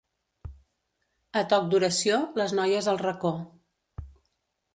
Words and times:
A 1.41 1.43
toc 1.51 1.67
d'oració, 1.73 2.17
les 2.41 2.57
noies 2.61 2.89
al 2.95 3.01
racó. 3.07 3.35